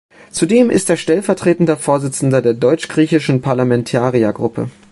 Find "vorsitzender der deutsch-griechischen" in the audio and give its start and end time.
1.77-3.39